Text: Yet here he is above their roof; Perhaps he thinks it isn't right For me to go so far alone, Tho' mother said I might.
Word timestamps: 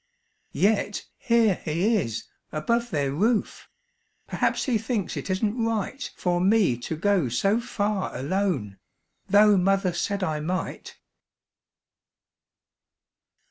Yet 0.55 1.05
here 1.15 1.53
he 1.63 1.95
is 1.97 2.23
above 2.51 2.89
their 2.89 3.11
roof; 3.13 3.69
Perhaps 4.25 4.63
he 4.65 4.79
thinks 4.79 5.15
it 5.15 5.29
isn't 5.29 5.63
right 5.63 6.11
For 6.15 6.41
me 6.41 6.75
to 6.79 6.95
go 6.95 7.29
so 7.29 7.59
far 7.61 8.15
alone, 8.17 8.79
Tho' 9.29 9.57
mother 9.57 9.93
said 9.93 10.23
I 10.23 10.39
might. 10.39 10.97